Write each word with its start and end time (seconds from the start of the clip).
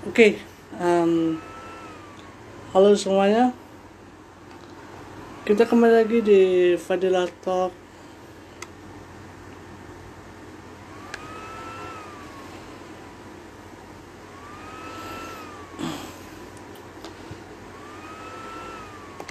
Oke, 0.00 0.40
um, 0.80 1.36
halo 2.72 2.96
semuanya. 2.96 3.52
Kita 5.44 5.68
kembali 5.68 5.92
lagi 5.92 6.24
di 6.24 6.40
Fadilah 6.80 7.28
Talk. 7.44 7.68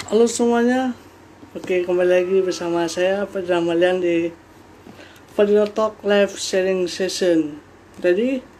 Halo 0.05 0.29
semuanya. 0.29 0.93
Oke, 1.57 1.81
kembali 1.81 2.11
lagi 2.13 2.45
bersama 2.45 2.85
saya 2.85 3.25
Fadilah 3.25 3.57
Malian 3.57 4.05
di 4.05 4.29
Fadilah 5.33 5.65
Talk 5.73 5.97
Live 6.05 6.37
Sharing 6.37 6.85
Session. 6.85 7.57
Jadi, 7.97 8.58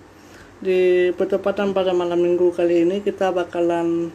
di 0.60 1.12
pertempatan 1.16 1.72
pada 1.72 1.96
malam 1.96 2.20
minggu 2.20 2.52
kali 2.52 2.84
ini 2.84 3.00
kita 3.00 3.32
bakalan 3.32 4.12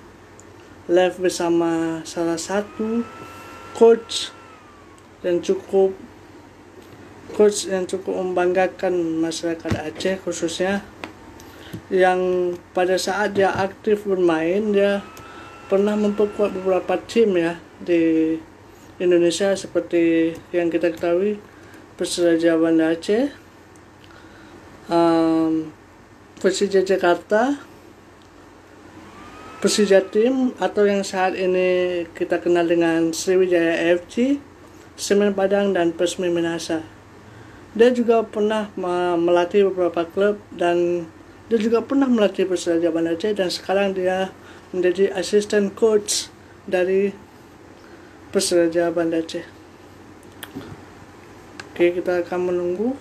live 0.92 1.16
bersama 1.16 2.04
salah 2.04 2.36
satu 2.36 3.00
coach 3.72 4.28
yang 5.24 5.40
cukup 5.40 5.96
coach 7.32 7.64
yang 7.64 7.88
cukup 7.88 8.20
membanggakan 8.20 8.92
masyarakat 9.24 9.72
Aceh 9.88 10.20
khususnya 10.20 10.84
yang 11.88 12.52
pada 12.76 13.00
saat 13.00 13.32
dia 13.32 13.48
aktif 13.48 14.04
bermain 14.04 14.68
dia 14.68 15.00
pernah 15.72 15.96
memperkuat 15.96 16.52
beberapa 16.60 17.00
tim 17.08 17.40
ya 17.40 17.56
di 17.80 18.36
Indonesia 19.00 19.56
seperti 19.56 20.36
yang 20.52 20.68
kita 20.68 20.92
ketahui 20.92 21.40
Persiraja 21.96 22.60
Banda 22.60 22.92
Aceh 22.92 23.32
um, 24.92 25.23
Persija 26.44 26.84
Jakarta 26.84 27.56
Persija 29.64 30.04
Tim 30.12 30.52
atau 30.60 30.84
yang 30.84 31.00
saat 31.00 31.32
ini 31.40 32.04
kita 32.12 32.36
kenal 32.36 32.68
dengan 32.68 33.16
Sriwijaya 33.16 33.96
FC, 33.96 34.36
Semen 34.92 35.32
Padang 35.32 35.72
dan 35.72 35.96
Persmi 35.96 36.28
Minasa. 36.28 36.84
Dia 37.72 37.88
juga 37.96 38.20
pernah 38.28 38.68
melatih 39.16 39.72
beberapa 39.72 40.04
klub 40.04 40.36
dan 40.52 41.08
dia 41.48 41.56
juga 41.56 41.80
pernah 41.80 42.12
melatih 42.12 42.44
Persija 42.44 42.92
Banda 42.92 43.16
Aceh 43.16 43.32
dan 43.32 43.48
sekarang 43.48 43.96
dia 43.96 44.28
menjadi 44.68 45.16
asisten 45.16 45.72
coach 45.72 46.28
dari 46.68 47.16
Persija 48.36 48.92
Banda 48.92 49.24
Aceh. 49.24 49.48
Oke, 51.72 51.88
kita 51.88 52.20
akan 52.20 52.52
menunggu 52.52 52.92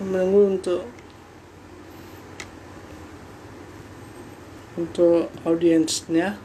menunggu 0.00 0.56
untuk 0.56 0.82
untuk 4.80 5.28
audiensnya 5.44 6.40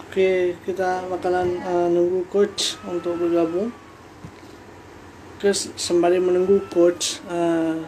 Oke, 0.00 0.56
kita 0.64 1.04
bakalan 1.12 1.60
uh, 1.60 1.92
nunggu 1.92 2.24
coach 2.32 2.80
untuk 2.88 3.20
bergabung. 3.20 3.68
Terus 5.42 5.68
sembari 5.76 6.16
menunggu 6.22 6.64
coach, 6.72 7.20
uh, 7.28 7.84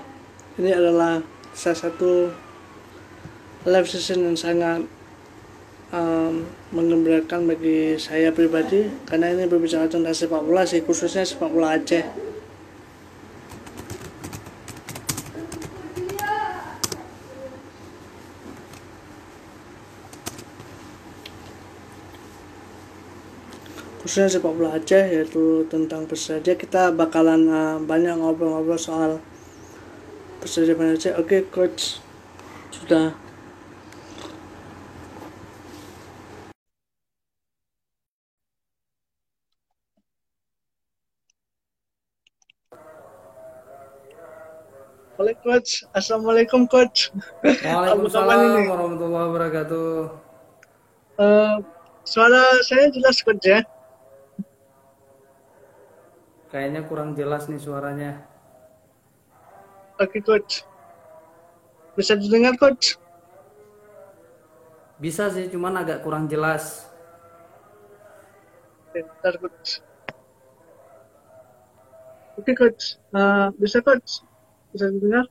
ini 0.61 0.77
adalah 0.77 1.25
salah 1.57 1.79
satu 1.89 2.29
live 3.65 3.89
session 3.89 4.29
yang 4.29 4.37
sangat 4.37 4.85
um, 5.95 6.45
mengembirakan 6.75 7.49
bagi 7.49 7.97
saya 7.97 8.29
pribadi 8.29 8.93
karena 9.09 9.33
ini 9.33 9.49
berbicara 9.49 9.89
tentang 9.89 10.13
sepak 10.13 10.45
bola 10.45 10.69
sih 10.69 10.85
khususnya 10.85 11.25
sepak 11.25 11.49
bola 11.49 11.81
Aceh. 11.81 12.26
Khususnya 24.07 24.39
sepak 24.39 24.55
bola 24.55 24.79
Aceh 24.79 25.03
yaitu 25.11 25.67
tentang 25.67 26.07
Persija 26.07 26.55
kita 26.55 26.95
bakalan 26.95 27.43
uh, 27.51 27.75
banyak 27.83 28.15
ngobrol-ngobrol 28.15 28.79
soal 28.79 29.19
Persija 30.39 30.79
Aceh 30.79 31.11
oke 31.19 31.27
okay, 31.27 31.41
coach 31.51 31.99
sudah 32.71 33.11
Halo 45.17 45.33
coach, 45.41 45.81
assalamualaikum 45.97 46.69
coach. 46.69 47.09
Waalaikumsalam 47.41 48.69
warahmatullahi 48.69 49.27
wabarakatuh. 49.33 49.91
Uh, 51.17 51.57
suara 52.05 52.61
saya 52.61 52.93
jelas 52.93 53.25
coach 53.25 53.41
ya? 53.49 53.65
Kayaknya 56.47 56.87
kurang 56.87 57.19
jelas 57.19 57.51
nih 57.51 57.59
suaranya. 57.59 58.23
Oke, 59.99 60.23
Coach. 60.23 60.63
Bisa 61.97 62.13
didengar, 62.15 62.55
Coach? 62.61 63.01
Bisa 65.01 65.33
sih, 65.33 65.49
cuman 65.49 65.81
agak 65.81 66.05
kurang 66.05 66.29
jelas. 66.29 66.87
Oke, 68.89 69.03
bentar, 69.03 69.35
Coach. 69.41 69.71
Oke, 72.37 72.53
Coach. 72.53 73.01
Uh, 73.11 73.49
bisa, 73.57 73.81
Coach? 73.81 74.23
Bisa 74.71 74.93
didengar? 74.93 75.27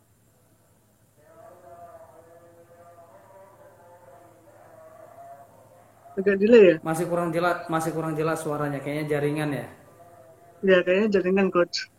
Agak 6.16 6.40
delay 6.40 6.64
ya? 6.74 6.76
Masih 6.80 7.06
kurang 7.12 7.30
jelas, 7.36 7.68
masih 7.68 7.92
kurang 7.92 8.16
jelas 8.16 8.40
suaranya. 8.42 8.80
Kayaknya 8.80 9.06
jaringan 9.06 9.52
ya. 9.52 9.68
Ya, 10.66 10.82
kayaknya 10.82 11.22
jaringan 11.22 11.54
coach. 11.54 11.94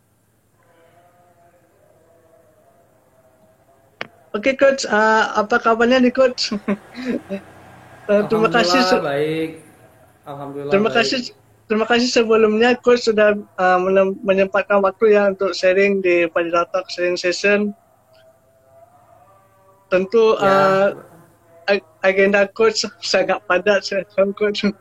Oke 4.35 4.51
okay, 4.51 4.53
coach, 4.59 4.83
uh, 4.85 5.39
apa 5.39 5.55
kabarnya 5.63 6.03
nih 6.03 6.11
coach? 6.11 6.51
uh, 6.51 8.21
terima 8.29 8.51
kasih. 8.51 8.99
Baik. 8.99 9.63
Alhamdulillah. 10.27 10.71
Terima 10.75 10.91
baik. 10.91 10.99
kasih. 10.99 11.19
Terima 11.67 11.83
kasih 11.83 12.07
sebelumnya 12.07 12.79
coach 12.79 13.07
sudah 13.07 13.35
uh, 13.59 13.79
menyempatkan 14.23 14.79
waktu 14.79 15.19
ya 15.19 15.31
untuk 15.31 15.51
sharing 15.51 15.99
di 15.99 16.27
Padilla 16.31 16.63
Talk 16.71 16.87
sharing 16.91 17.19
session. 17.19 17.75
Tentu 19.87 20.35
ya. 20.39 20.95
uh, 21.67 21.79
agenda 22.03 22.47
coach 22.51 22.83
sangat 23.03 23.39
padat 23.47 23.83
saya 23.83 24.03
coach. 24.35 24.67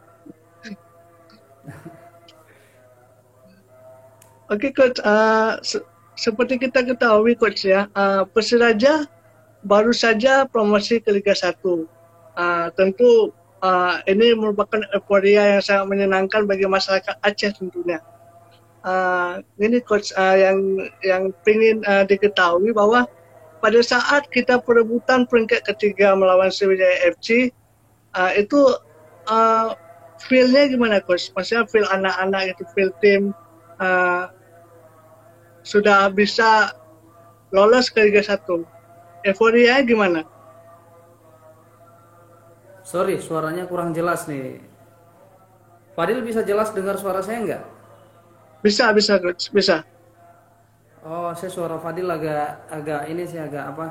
Okey 4.46 4.70
coach, 4.70 5.02
uh, 5.02 5.58
se 5.66 5.82
seperti 6.14 6.56
kita 6.62 6.86
ketahui 6.86 7.34
coach 7.34 7.66
ya, 7.66 7.90
uh, 7.98 8.22
Persiraja 8.30 9.04
baru 9.66 9.90
saja 9.90 10.46
promosi 10.46 11.02
ke 11.02 11.10
Liga 11.10 11.34
1. 11.34 11.58
Uh, 11.66 12.70
tentu 12.78 13.34
uh, 13.60 13.98
ini 14.06 14.38
merupakan 14.38 14.78
euforia 14.94 15.58
yang 15.58 15.62
sangat 15.66 15.86
menyenangkan 15.90 16.46
bagi 16.46 16.62
masyarakat 16.62 17.18
Aceh 17.26 17.58
tentunya. 17.58 17.98
uh, 18.86 19.42
ini 19.58 19.82
coach 19.82 20.14
uh, 20.14 20.38
yang 20.38 20.78
yang 21.02 21.34
ingin 21.42 21.82
uh, 21.90 22.06
diketahui 22.06 22.70
bahwa 22.70 23.04
pada 23.58 23.80
saat 23.82 24.30
kita 24.30 24.62
perebutan 24.62 25.26
peringkat 25.26 25.66
ketiga 25.66 26.14
melawan 26.14 26.54
Sriwijaya 26.54 27.10
FC 27.10 27.50
uh, 28.14 28.30
itu 28.38 28.78
uh, 29.26 29.74
feel-nya 30.22 30.70
gimana 30.70 31.02
coach? 31.02 31.34
Maksudnya 31.34 31.66
feel 31.66 31.88
anak-anak 31.90 32.54
itu 32.54 32.62
feel 32.78 32.94
tim 33.02 33.34
uh, 33.82 34.30
sudah 35.66 36.06
bisa 36.14 36.70
lolos 37.50 37.90
ke 37.90 38.06
Liga 38.06 38.22
1. 38.22 38.38
Euforia 39.26 39.82
gimana? 39.82 40.22
Sorry, 42.86 43.18
suaranya 43.18 43.66
kurang 43.66 43.90
jelas 43.90 44.30
nih. 44.30 44.62
Fadil 45.98 46.22
bisa 46.22 46.46
jelas 46.46 46.70
dengar 46.70 46.94
suara 47.02 47.18
saya 47.18 47.42
nggak? 47.42 47.62
Bisa, 48.62 48.94
bisa, 48.94 49.18
coach. 49.18 49.50
Bisa. 49.50 49.82
Oh, 51.02 51.34
saya 51.34 51.50
suara 51.50 51.82
Fadil 51.82 52.06
agak 52.06 52.70
agak 52.70 53.10
ini 53.10 53.26
sih 53.26 53.42
agak 53.42 53.74
apa? 53.74 53.86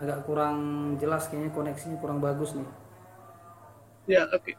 Agak 0.00 0.24
kurang 0.24 0.56
jelas 0.96 1.28
kayaknya 1.28 1.52
koneksinya 1.52 2.00
kurang 2.00 2.24
bagus 2.24 2.56
nih. 2.56 2.68
Ya, 4.08 4.24
oke. 4.32 4.40
Okay. 4.40 4.56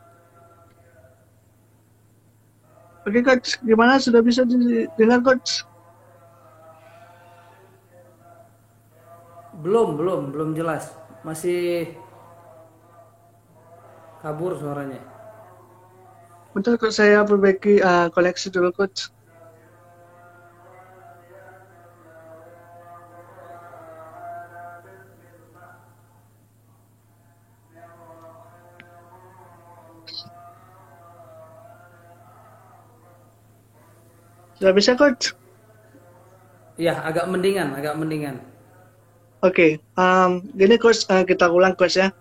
Oke, 3.09 3.17
okay, 3.17 3.21
coach. 3.25 3.57
Gimana 3.65 3.97
sudah 3.97 4.21
bisa 4.21 4.45
didengar, 4.45 5.25
coach? 5.25 5.65
Belum, 9.59 10.00
belum, 10.00 10.31
belum 10.31 10.50
jelas. 10.56 10.95
Masih 11.27 11.91
kabur 14.23 14.56
suaranya. 14.56 15.03
Bentar 16.56 16.79
kok 16.79 16.95
saya 16.95 17.27
perbaiki 17.27 17.83
uh, 17.83 18.07
koneksi 18.09 18.47
dulu 18.56 18.71
coach. 18.71 19.11
Sudah 34.59 34.75
bisa 34.75 34.91
coach? 34.95 35.35
Iya, 36.79 37.00
agak 37.03 37.27
mendingan, 37.31 37.75
agak 37.75 37.95
mendingan. 37.95 38.49
Oke, 39.39 39.56
okay, 39.56 39.71
um, 39.95 40.44
gini 40.59 40.75
coach, 40.75 41.07
uh, 41.07 41.24
kita 41.24 41.47
ulang 41.47 41.71
coach 41.71 41.95
ya 41.95 42.12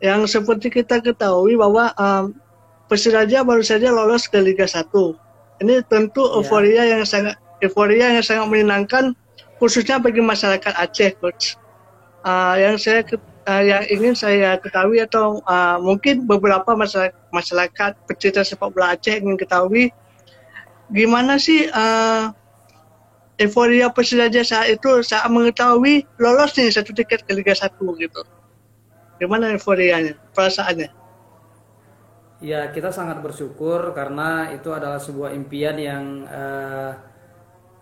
yang 0.00 0.24
seperti 0.24 0.72
kita 0.72 0.98
ketahui 1.04 1.54
bahwa 1.54 1.92
um, 2.00 2.32
Persiraja 2.90 3.46
baru 3.46 3.62
saja 3.62 3.94
lolos 3.94 4.26
ke 4.26 4.34
Liga 4.42 4.66
1. 4.66 4.90
Ini 5.62 5.86
tentu 5.86 6.26
ya. 6.26 6.42
euforia 6.42 6.82
yang 6.90 7.06
sangat 7.06 7.38
euforia 7.62 8.10
yang 8.10 8.24
sangat 8.26 8.50
menyenangkan 8.50 9.14
khususnya 9.62 10.02
bagi 10.02 10.18
masyarakat 10.18 10.74
Aceh, 10.74 11.14
coach. 11.22 11.54
Uh, 12.26 12.58
yang 12.58 12.74
saya 12.82 13.06
uh, 13.46 13.62
yang 13.62 13.86
ingin 13.86 14.18
saya 14.18 14.58
ketahui 14.58 14.98
atau 14.98 15.38
uh, 15.46 15.78
mungkin 15.78 16.26
beberapa 16.26 16.74
masyarakat, 16.74 17.14
masyarakat 17.30 17.92
pecinta 18.10 18.42
sepak 18.42 18.74
bola 18.74 18.98
Aceh 18.98 19.22
ingin 19.22 19.38
ketahui 19.38 19.94
gimana 20.90 21.38
sih 21.38 21.70
uh, 21.70 22.34
euforia 23.40 23.88
Persiraja 23.88 24.44
saat 24.44 24.76
itu 24.76 25.00
saat 25.00 25.24
mengetahui 25.32 26.04
lolos 26.20 26.52
nih 26.60 26.68
satu 26.68 26.92
tiket 26.92 27.24
ke 27.24 27.32
Liga 27.32 27.56
1 27.56 27.72
gitu. 27.80 28.20
Gimana 29.16 29.52
euforianya, 29.56 30.16
perasaannya? 30.36 30.92
Ya, 32.40 32.72
kita 32.72 32.88
sangat 32.88 33.20
bersyukur 33.20 33.92
karena 33.92 34.48
itu 34.52 34.72
adalah 34.72 34.96
sebuah 34.96 35.36
impian 35.36 35.76
yang 35.76 36.04
uh, 36.24 36.92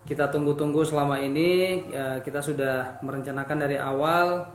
kita 0.02 0.30
tunggu-tunggu 0.34 0.82
selama 0.82 1.22
ini. 1.22 1.82
Uh, 1.94 2.18
kita 2.26 2.42
sudah 2.42 2.98
merencanakan 3.06 3.58
dari 3.58 3.78
awal 3.78 4.50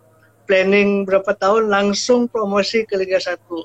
planning 0.49 1.05
berapa 1.05 1.37
tahun 1.37 1.69
langsung 1.69 2.27
promosi 2.27 2.89
ke 2.89 2.97
Liga 2.97 3.21
1. 3.21 3.37
Uh, 3.37 3.65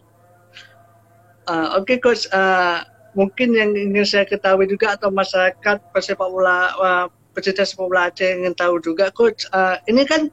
Oke 1.79 1.95
okay, 1.95 1.97
coach, 1.99 2.27
uh, 2.35 2.83
mungkin 3.15 3.55
yang 3.55 3.71
ingin 3.73 4.03
saya 4.03 4.25
ketahui 4.27 4.67
juga 4.67 4.95
atau 4.95 5.09
masyarakat 5.09 5.79
persepak 5.95 6.27
bola 6.27 6.71
uh, 6.75 7.07
pecinta 7.33 7.65
sepak 7.65 7.89
bola 7.89 8.07
Aceh 8.13 8.29
ingin 8.39 8.53
tahu 8.53 8.79
juga 8.79 9.09
coach. 9.11 9.43
Uh, 9.51 9.77
ini 9.89 10.05
kan 10.05 10.29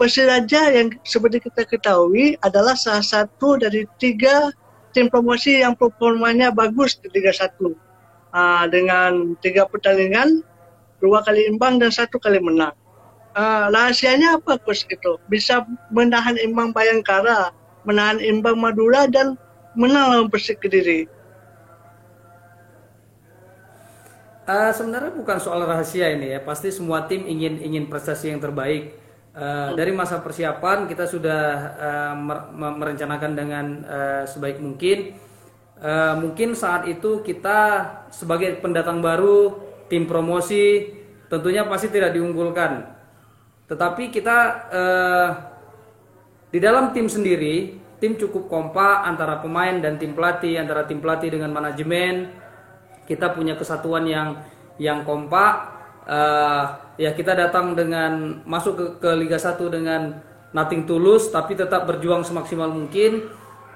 Persiraja 0.00 0.72
yang 0.72 0.96
seperti 1.04 1.44
kita 1.44 1.68
ketahui 1.68 2.32
adalah 2.40 2.72
salah 2.72 3.04
satu 3.04 3.60
dari 3.60 3.84
tiga 4.00 4.48
tim 4.96 5.12
promosi 5.12 5.60
yang 5.60 5.76
performanya 5.76 6.48
bagus 6.48 6.96
di 6.96 7.12
Liga 7.12 7.28
1 7.36 7.52
uh, 7.60 7.76
ah, 8.32 8.64
dengan 8.64 9.36
tiga 9.44 9.68
pertandingan, 9.68 10.40
dua 11.04 11.20
kali 11.20 11.44
imbang 11.44 11.76
dan 11.76 11.92
satu 11.92 12.16
kali 12.16 12.40
menang. 12.40 12.72
Uh, 13.36 13.68
rahasianya 13.68 14.40
apa 14.40 14.56
coach 14.64 14.88
itu? 14.88 15.20
Bisa 15.28 15.68
menahan 15.92 16.40
imbang 16.40 16.72
Bayangkara, 16.72 17.52
menahan 17.84 18.24
imbang 18.24 18.56
Madura 18.56 19.04
dan 19.04 19.36
menang 19.76 20.16
lawan 20.16 20.28
Persik 20.32 20.64
Kediri. 20.64 21.04
Uh, 24.50 24.74
sebenarnya 24.74 25.14
bukan 25.14 25.38
soal 25.38 25.62
rahasia 25.62 26.10
ini 26.10 26.34
ya, 26.34 26.42
pasti 26.42 26.74
semua 26.74 27.06
tim 27.06 27.22
ingin 27.22 27.62
ingin 27.62 27.86
prestasi 27.86 28.34
yang 28.34 28.42
terbaik 28.42 28.98
Uh, 29.30 29.78
dari 29.78 29.94
masa 29.94 30.18
persiapan 30.18 30.90
kita 30.90 31.06
sudah 31.06 31.42
uh, 31.78 32.14
merencanakan 32.50 33.38
dengan 33.38 33.66
uh, 33.86 34.22
sebaik 34.26 34.58
mungkin. 34.58 35.14
Uh, 35.78 36.18
mungkin 36.18 36.58
saat 36.58 36.90
itu 36.90 37.22
kita 37.22 37.86
sebagai 38.10 38.58
pendatang 38.58 38.98
baru, 38.98 39.54
tim 39.86 40.10
promosi 40.10 40.90
tentunya 41.30 41.62
pasti 41.62 41.94
tidak 41.94 42.18
diunggulkan. 42.18 42.90
Tetapi 43.70 44.10
kita 44.10 44.38
uh, 44.66 45.28
di 46.50 46.58
dalam 46.58 46.90
tim 46.90 47.06
sendiri 47.06 47.78
tim 48.02 48.18
cukup 48.18 48.50
kompak 48.50 49.06
antara 49.06 49.38
pemain 49.38 49.78
dan 49.78 49.94
tim 49.94 50.10
pelatih 50.10 50.58
antara 50.58 50.90
tim 50.90 50.98
pelatih 50.98 51.38
dengan 51.38 51.54
manajemen 51.54 52.34
kita 53.10 53.34
punya 53.34 53.58
kesatuan 53.58 54.06
yang 54.06 54.38
yang 54.78 55.02
kompak 55.02 55.66
uh, 56.06 56.94
ya 56.94 57.10
kita 57.10 57.34
datang 57.34 57.74
dengan 57.74 58.38
masuk 58.46 58.78
ke, 58.78 58.86
ke 59.02 59.10
Liga 59.18 59.34
1 59.34 59.58
dengan 59.66 60.22
nothing 60.54 60.86
tulus 60.86 61.34
tapi 61.34 61.58
tetap 61.58 61.90
berjuang 61.90 62.22
semaksimal 62.22 62.70
mungkin 62.70 63.26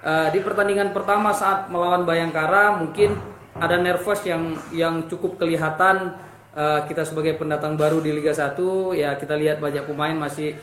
uh, 0.06 0.30
di 0.30 0.38
pertandingan 0.38 0.94
pertama 0.94 1.34
saat 1.34 1.66
melawan 1.66 2.06
Bayangkara 2.06 2.78
mungkin 2.78 3.18
ada 3.58 3.74
nervous 3.74 4.22
yang 4.22 4.54
yang 4.70 5.10
cukup 5.10 5.42
kelihatan 5.42 6.14
uh, 6.54 6.86
kita 6.86 7.02
sebagai 7.02 7.34
pendatang 7.34 7.74
baru 7.74 7.98
di 7.98 8.14
Liga 8.14 8.30
1 8.30 8.54
ya 8.94 9.18
kita 9.18 9.34
lihat 9.34 9.58
banyak 9.58 9.90
pemain 9.90 10.14
masih 10.14 10.54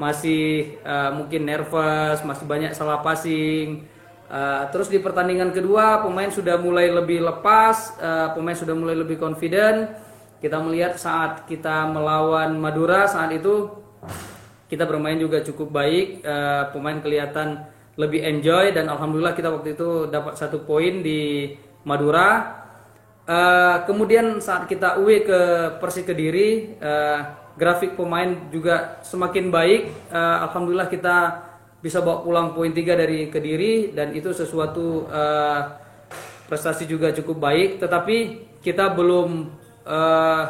masih 0.00 0.80
uh, 0.80 1.12
mungkin 1.12 1.44
nervous, 1.44 2.24
masih 2.24 2.48
banyak 2.48 2.72
salah 2.72 3.04
passing. 3.04 3.84
Uh, 4.30 4.70
terus 4.70 4.86
di 4.86 5.02
pertandingan 5.02 5.50
kedua 5.50 6.06
pemain 6.06 6.30
sudah 6.30 6.54
mulai 6.54 6.86
lebih 6.86 7.18
lepas, 7.18 7.98
uh, 7.98 8.30
pemain 8.30 8.54
sudah 8.54 8.78
mulai 8.78 8.94
lebih 8.94 9.18
confident. 9.18 9.90
Kita 10.38 10.62
melihat 10.62 10.94
saat 10.94 11.50
kita 11.50 11.90
melawan 11.90 12.54
Madura 12.54 13.10
saat 13.10 13.34
itu 13.34 13.74
kita 14.70 14.86
bermain 14.86 15.18
juga 15.18 15.42
cukup 15.42 15.74
baik, 15.74 16.22
uh, 16.22 16.70
pemain 16.70 17.02
kelihatan 17.02 17.66
lebih 17.98 18.22
enjoy 18.22 18.70
dan 18.70 18.86
alhamdulillah 18.86 19.34
kita 19.34 19.50
waktu 19.50 19.74
itu 19.74 20.06
dapat 20.06 20.38
satu 20.38 20.62
poin 20.62 21.02
di 21.02 21.50
Madura. 21.82 22.62
Uh, 23.26 23.82
kemudian 23.82 24.38
saat 24.38 24.70
kita 24.70 25.02
away 25.02 25.26
ke 25.26 25.38
Persik 25.82 26.06
Kediri, 26.06 26.78
uh, 26.78 27.50
grafik 27.58 27.98
pemain 27.98 28.46
juga 28.54 29.02
semakin 29.02 29.50
baik. 29.50 29.90
Uh, 30.14 30.46
Alhamdulillah 30.46 30.86
kita 30.86 31.49
bisa 31.80 32.04
bawa 32.04 32.20
pulang 32.20 32.48
poin 32.52 32.72
tiga 32.72 32.96
dari 32.96 33.32
Kediri 33.32 33.96
dan 33.96 34.12
itu 34.12 34.30
sesuatu 34.36 35.08
uh, 35.08 35.60
prestasi 36.46 36.84
juga 36.84 37.12
cukup 37.16 37.40
baik. 37.40 37.80
Tetapi 37.80 38.16
kita 38.60 38.92
belum 38.92 39.48
uh, 39.88 40.42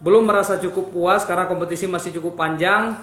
belum 0.00 0.22
merasa 0.24 0.56
cukup 0.62 0.94
puas 0.94 1.26
karena 1.26 1.50
kompetisi 1.50 1.90
masih 1.90 2.14
cukup 2.18 2.38
panjang. 2.38 2.96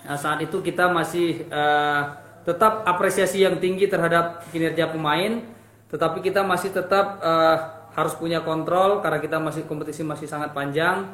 Nah, 0.00 0.16
saat 0.16 0.42
itu 0.42 0.58
kita 0.60 0.90
masih 0.90 1.46
uh, 1.48 2.18
tetap 2.42 2.82
apresiasi 2.88 3.44
yang 3.44 3.60
tinggi 3.60 3.86
terhadap 3.86 4.42
kinerja 4.50 4.88
pemain, 4.90 5.44
tetapi 5.92 6.24
kita 6.24 6.40
masih 6.42 6.72
tetap 6.72 7.20
uh, 7.20 7.80
harus 7.94 8.14
punya 8.16 8.40
kontrol 8.40 9.02
karena 9.02 9.18
kita 9.18 9.36
masih 9.42 9.66
kompetisi 9.66 10.06
masih 10.06 10.30
sangat 10.30 10.54
panjang 10.54 11.10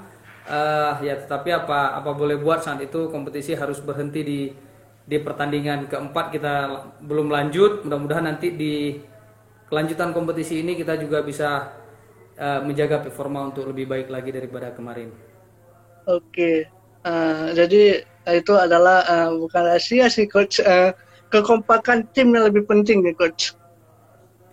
uh, 0.46 1.00
ya 1.00 1.16
tetapi 1.16 1.50
apa 1.52 1.96
apa 1.96 2.10
boleh 2.12 2.36
buat 2.36 2.60
saat 2.60 2.80
itu 2.84 3.08
kompetisi 3.08 3.56
harus 3.56 3.80
berhenti 3.80 4.20
di 4.22 4.40
di 5.06 5.22
pertandingan 5.22 5.86
keempat 5.86 6.34
kita 6.34 6.54
belum 6.98 7.30
lanjut 7.30 7.86
mudah-mudahan 7.86 8.26
nanti 8.26 8.50
di 8.50 8.98
kelanjutan 9.70 10.10
kompetisi 10.10 10.58
ini 10.58 10.74
kita 10.74 10.98
juga 10.98 11.22
bisa 11.22 11.78
uh, 12.34 12.60
menjaga 12.66 13.06
performa 13.06 13.46
untuk 13.46 13.70
lebih 13.70 13.86
baik 13.86 14.10
lagi 14.10 14.34
daripada 14.34 14.74
kemarin. 14.74 15.14
Oke, 16.06 16.66
uh, 17.06 17.54
jadi 17.54 18.02
itu 18.30 18.54
adalah 18.54 19.06
uh, 19.06 19.30
bukan 19.38 19.62
rahasia 19.74 20.10
sih 20.10 20.26
coach 20.26 20.58
uh, 20.62 20.90
kekompakan 21.30 22.06
tim 22.10 22.34
yang 22.34 22.50
lebih 22.50 22.66
penting 22.66 23.06
nih 23.06 23.14
coach. 23.14 23.54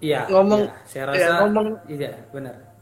Iya. 0.01 0.29
Ngomong, 0.29 0.69
ya, 0.69 0.74
saya 0.86 1.03
rasa. 1.10 1.17
Ya, 1.17 1.29
ngomong, 1.41 1.67
iya 1.89 2.12
benar 2.29 2.74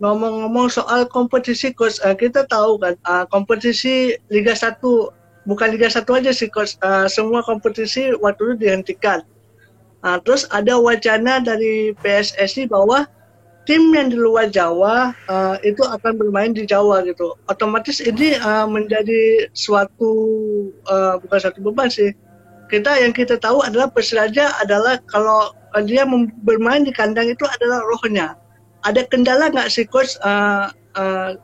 ngomong-ngomong 0.00 0.72
soal 0.72 1.04
kompetisi 1.12 1.76
coach 1.76 2.00
uh, 2.00 2.16
kita 2.16 2.48
tahu 2.48 2.80
kan 2.80 2.96
uh, 3.04 3.28
kompetisi 3.28 4.16
Liga 4.32 4.56
1 4.56 4.80
bukan 5.48 5.72
Liga 5.72 5.88
1 5.88 6.04
aja 6.04 6.30
sih 6.32 6.48
uh, 6.52 7.06
semua 7.08 7.40
kompetisi 7.44 8.12
waktu 8.20 8.52
itu 8.52 8.54
dihentikan. 8.68 9.24
Uh, 10.00 10.16
terus 10.24 10.48
ada 10.48 10.80
wacana 10.80 11.44
dari 11.44 11.92
PSSI 12.00 12.68
bahwa 12.68 13.04
tim 13.68 13.92
yang 13.92 14.08
di 14.08 14.16
luar 14.16 14.48
Jawa 14.48 15.12
uh, 15.28 15.56
itu 15.60 15.84
akan 15.84 16.16
bermain 16.16 16.52
di 16.56 16.64
Jawa 16.64 17.04
gitu. 17.04 17.36
Otomatis 17.48 18.00
ini 18.00 18.36
uh, 18.40 18.64
menjadi 18.64 19.48
suatu 19.52 20.12
uh, 20.88 21.20
bukan 21.20 21.38
satu 21.40 21.60
beban 21.60 21.92
sih. 21.92 22.16
Kita 22.72 22.96
yang 23.02 23.10
kita 23.10 23.36
tahu 23.36 23.66
adalah 23.66 23.90
Persiraja 23.90 24.54
adalah 24.62 25.02
kalau 25.10 25.50
dia 25.84 26.06
bermain 26.46 26.86
di 26.86 26.94
kandang 26.94 27.26
itu 27.26 27.42
adalah 27.42 27.82
rohnya. 27.82 28.38
Ada 28.86 29.04
kendala 29.10 29.52
nggak 29.52 29.68
sih 29.68 29.84
coach? 29.84 30.16
Uh, 30.22 30.70
uh, 30.96 31.36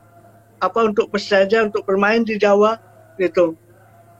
apa 0.57 0.79
untuk 0.89 1.13
peserta 1.13 1.69
untuk 1.69 1.85
bermain 1.85 2.25
di 2.25 2.41
Jawa 2.41 2.81
gitu 3.21 3.53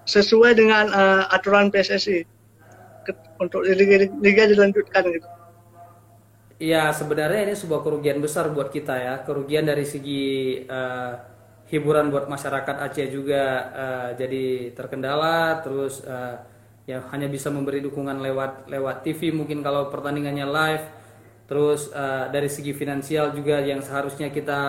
sesuai 0.07 0.55
dengan 0.55 0.87
uh, 0.89 1.23
aturan 1.35 1.67
PSSI 1.67 2.23
untuk 3.37 3.63
liga, 3.67 4.07
liga 4.19 4.43
dilanjutkan 4.47 5.03
gitu. 5.11 5.27
Iya 6.57 6.89
sebenarnya 6.89 7.45
ini 7.45 7.53
sebuah 7.53 7.85
kerugian 7.85 8.17
besar 8.17 8.49
buat 8.49 8.73
kita 8.73 8.95
ya. 8.97 9.15
Kerugian 9.21 9.69
dari 9.69 9.85
segi 9.85 10.65
uh, 10.65 11.13
hiburan 11.69 12.09
buat 12.09 12.25
masyarakat 12.25 12.75
Aceh 12.81 13.07
juga 13.13 13.43
uh, 13.69 14.09
jadi 14.17 14.73
terkendala. 14.73 15.61
Terus 15.61 16.01
uh, 16.01 16.41
ya 16.89 17.05
hanya 17.13 17.29
bisa 17.29 17.53
memberi 17.53 17.77
dukungan 17.83 18.17
lewat 18.23 18.73
lewat 18.73 19.05
TV 19.05 19.29
mungkin 19.29 19.61
kalau 19.61 19.93
pertandingannya 19.93 20.47
live. 20.49 20.85
Terus 21.45 21.93
uh, 21.93 22.33
dari 22.33 22.49
segi 22.49 22.73
finansial 22.73 23.37
juga 23.37 23.61
yang 23.61 23.85
seharusnya 23.85 24.33
kita 24.33 24.61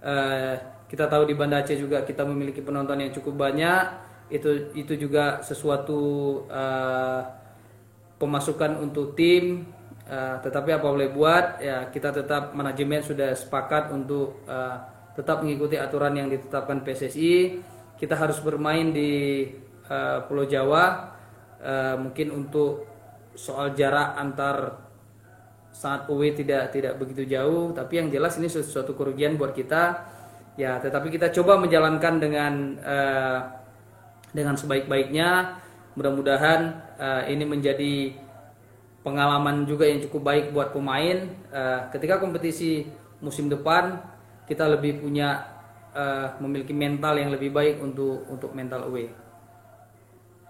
uh, 0.00 0.54
kita 0.88 1.04
tahu 1.04 1.28
di 1.28 1.36
Banda 1.36 1.60
Aceh 1.60 1.76
juga 1.76 2.00
kita 2.00 2.24
memiliki 2.24 2.64
penonton 2.64 2.96
yang 2.96 3.12
cukup 3.12 3.44
banyak 3.44 4.13
itu 4.32 4.72
itu 4.72 4.94
juga 4.96 5.44
sesuatu 5.44 6.00
uh, 6.48 7.20
pemasukan 8.16 8.80
untuk 8.80 9.16
tim. 9.18 9.68
Uh, 10.04 10.36
tetapi 10.44 10.76
apa 10.76 10.84
boleh 10.84 11.10
buat? 11.12 11.64
Ya 11.64 11.88
kita 11.88 12.12
tetap 12.12 12.52
manajemen 12.52 13.00
sudah 13.00 13.32
sepakat 13.32 13.88
untuk 13.92 14.44
uh, 14.44 14.76
tetap 15.16 15.40
mengikuti 15.40 15.80
aturan 15.80 16.12
yang 16.16 16.28
ditetapkan 16.28 16.84
PSSI 16.84 17.62
kita 17.94 18.18
harus 18.18 18.42
bermain 18.42 18.90
di 18.90 19.46
uh, 19.88 20.26
Pulau 20.26 20.46
Jawa. 20.46 21.14
Uh, 21.64 21.96
mungkin 21.96 22.28
untuk 22.28 22.84
soal 23.32 23.72
jarak 23.72 24.20
antar 24.20 24.84
saat 25.72 26.06
away 26.12 26.36
tidak 26.36 26.74
tidak 26.74 27.00
begitu 27.00 27.24
jauh. 27.24 27.72
Tapi 27.72 28.04
yang 28.04 28.08
jelas 28.12 28.36
ini 28.36 28.50
sesuatu 28.50 28.92
kerugian 28.92 29.40
buat 29.40 29.56
kita. 29.56 30.12
Ya 30.54 30.78
tetapi 30.78 31.10
kita 31.10 31.32
coba 31.34 31.58
menjalankan 31.58 32.14
dengan 32.20 32.52
uh, 32.84 33.38
dengan 34.34 34.58
sebaik-baiknya 34.58 35.62
mudah-mudahan 35.94 36.60
uh, 36.98 37.22
ini 37.30 37.46
menjadi 37.46 37.94
pengalaman 39.06 39.62
juga 39.62 39.86
yang 39.86 40.02
cukup 40.02 40.22
baik 40.26 40.44
buat 40.50 40.74
pemain 40.74 41.30
uh, 41.54 41.86
ketika 41.94 42.18
kompetisi 42.18 42.90
musim 43.22 43.46
depan 43.46 44.02
kita 44.50 44.66
lebih 44.66 45.00
punya 45.00 45.54
uh, 45.94 46.34
memiliki 46.42 46.74
mental 46.74 47.14
yang 47.16 47.30
lebih 47.30 47.54
baik 47.54 47.78
untuk 47.80 48.26
untuk 48.28 48.50
mental 48.52 48.90
away. 48.90 49.08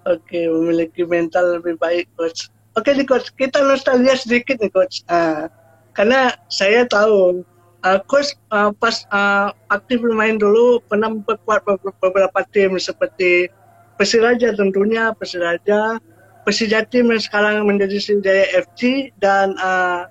Oke, 0.04 0.48
memiliki 0.48 1.04
mental 1.04 1.60
lebih 1.60 1.80
baik 1.80 2.08
coach. 2.16 2.52
Oke 2.74 2.90
nih 2.92 3.06
coach, 3.06 3.30
kita 3.38 3.62
nostalgia 3.62 4.18
sedikit 4.18 4.58
nih 4.58 4.72
coach. 4.72 5.06
Uh, 5.06 5.46
karena 5.94 6.34
saya 6.50 6.84
tahu 6.90 7.46
uh, 7.86 7.98
coach 8.04 8.34
uh, 8.50 8.74
pas 8.74 9.06
uh, 9.14 9.54
aktif 9.70 10.02
bermain 10.02 10.36
dulu 10.36 10.82
pernah 10.90 11.08
memperkuat 11.12 11.62
beberapa 12.02 12.40
tim 12.50 12.76
seperti 12.76 13.48
Persiraja 13.94 14.50
tentunya 14.58 15.14
Persiraja, 15.14 16.02
Persija-Tim 16.44 17.08
yang 17.08 17.22
sekarang 17.22 17.64
menjadi 17.64 17.96
Sriwijaya 17.96 18.44
FC 18.60 19.14
dan 19.22 19.56
uh, 19.56 20.10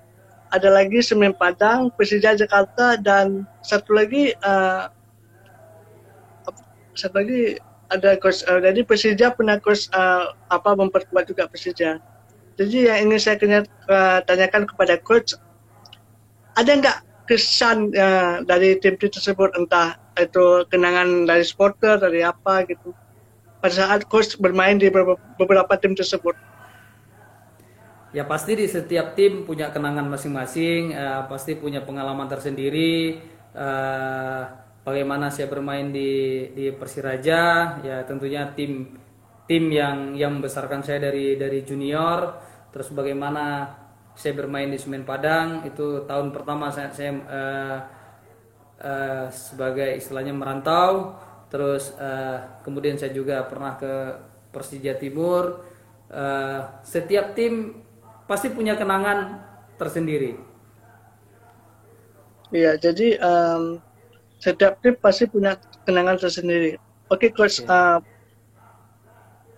ada 0.50 0.68
lagi 0.72 1.04
Semen 1.04 1.36
Padang, 1.36 1.94
Persija 1.94 2.34
Jakarta 2.34 2.98
dan 2.98 3.46
satu 3.62 3.94
lagi 3.94 4.34
uh, 4.42 4.90
satu 6.96 7.22
lagi 7.22 7.58
ada 7.92 8.16
coach 8.18 8.42
uh, 8.50 8.58
jadi 8.58 8.82
Persija 8.82 9.36
pernah 9.36 9.60
coach 9.62 9.86
uh, 9.94 10.32
apa 10.48 10.74
memperkuat 10.74 11.30
juga 11.30 11.46
Persija. 11.46 12.00
Jadi 12.54 12.86
yang 12.86 13.10
ingin 13.10 13.18
saya 13.18 13.36
kena, 13.36 13.66
uh, 13.90 14.22
tanyakan 14.24 14.64
kepada 14.64 14.94
coach, 15.02 15.34
ada 16.54 16.70
nggak 16.70 16.98
kesan 17.26 17.90
uh, 17.98 18.46
dari 18.46 18.78
tim-tim 18.78 19.10
tersebut? 19.10 19.50
Entah 19.58 19.98
itu 20.16 20.62
kenangan 20.70 21.26
dari 21.26 21.42
supporter 21.42 21.98
dari 21.98 22.22
apa 22.22 22.62
gitu 22.70 22.94
pada 23.64 23.80
saat 23.80 24.04
coach 24.12 24.36
bermain 24.36 24.76
di 24.76 24.92
beberapa, 24.92 25.72
tim 25.80 25.96
tersebut? 25.96 26.36
Ya 28.12 28.28
pasti 28.28 28.60
di 28.60 28.68
setiap 28.68 29.16
tim 29.16 29.48
punya 29.48 29.72
kenangan 29.72 30.04
masing-masing, 30.12 30.92
uh, 30.92 31.24
pasti 31.32 31.56
punya 31.56 31.80
pengalaman 31.80 32.28
tersendiri. 32.28 33.24
Uh, 33.56 34.44
bagaimana 34.84 35.32
saya 35.32 35.48
bermain 35.48 35.88
di 35.88 36.44
di 36.52 36.68
Persiraja, 36.76 37.40
ya 37.80 38.04
tentunya 38.04 38.52
tim 38.52 39.00
tim 39.48 39.72
yang 39.72 40.12
yang 40.12 40.36
membesarkan 40.36 40.84
saya 40.84 41.08
dari 41.08 41.40
dari 41.40 41.64
junior 41.64 42.36
terus 42.68 42.92
bagaimana 42.92 43.70
saya 44.12 44.34
bermain 44.34 44.66
di 44.66 44.76
Semen 44.76 45.08
Padang 45.08 45.62
itu 45.62 46.04
tahun 46.04 46.34
pertama 46.34 46.68
saya, 46.68 46.90
saya 46.90 47.12
uh, 47.16 47.78
uh, 48.82 49.26
sebagai 49.32 49.94
istilahnya 49.96 50.36
merantau 50.36 51.16
terus 51.54 51.94
uh, 52.02 52.58
kemudian 52.66 52.98
saya 52.98 53.14
juga 53.14 53.46
pernah 53.46 53.78
ke 53.78 54.18
Persija 54.50 54.98
Timur 54.98 55.62
uh, 56.10 56.82
setiap 56.82 57.38
tim 57.38 57.78
pasti 58.26 58.50
punya 58.50 58.74
kenangan 58.74 59.38
tersendiri. 59.78 60.34
Iya, 62.50 62.74
jadi 62.74 63.22
um, 63.22 63.78
setiap 64.42 64.82
tim 64.82 64.98
pasti 64.98 65.30
punya 65.30 65.54
kenangan 65.86 66.18
tersendiri. 66.18 66.74
Oke, 67.06 67.28
okay, 67.28 67.30
coach. 67.30 67.62
Okay. 67.62 67.70
Uh, 67.70 67.98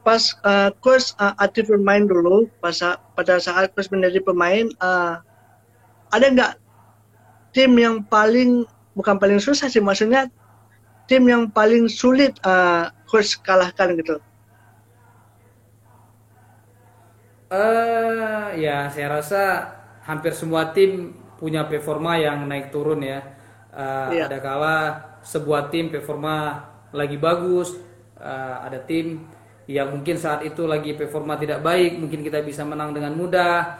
pas 0.05 0.23
uh, 0.47 0.71
coach 0.85 1.17
uh, 1.17 1.33
aktif 1.41 1.67
bermain 1.67 2.05
dulu, 2.05 2.47
pas 2.61 2.77
pada 3.17 3.41
saat 3.41 3.73
coach 3.73 3.89
menjadi 3.89 4.21
pemain, 4.21 4.69
uh, 4.85 5.19
ada 6.13 6.27
nggak 6.29 6.53
tim 7.57 7.73
yang 7.75 8.05
paling 8.05 8.69
bukan 8.93 9.17
paling 9.17 9.41
susah 9.41 9.67
sih, 9.67 9.81
maksudnya 9.83 10.29
tim 11.07 11.23
yang 11.27 11.49
paling 11.51 11.87
sulit 11.87 12.37
uh, 12.43 12.91
coach 13.07 13.39
kalahkan 13.43 13.95
gitu? 13.99 14.19
Uh, 17.47 18.51
ya 18.59 18.91
saya 18.91 19.23
rasa 19.23 19.43
hampir 20.03 20.35
semua 20.35 20.75
tim 20.75 21.15
punya 21.39 21.63
performa 21.63 22.19
yang 22.19 22.43
naik 22.51 22.75
turun 22.75 23.07
ya. 23.07 23.23
Uh, 23.71 24.11
yeah. 24.11 24.27
Ada 24.27 24.39
kala 24.43 24.77
sebuah 25.23 25.71
tim 25.71 25.93
performa 25.93 26.67
lagi 26.91 27.15
bagus, 27.15 27.77
uh, 28.19 28.67
ada 28.67 28.83
tim 28.83 29.31
yang 29.67 29.95
mungkin 29.95 30.19
saat 30.19 30.47
itu 30.47 30.63
lagi 30.67 30.95
performa 30.95 31.35
tidak 31.39 31.63
baik, 31.63 31.99
mungkin 31.99 32.23
kita 32.23 32.43
bisa 32.43 32.63
menang 32.67 32.95
dengan 32.95 33.15
mudah. 33.15 33.79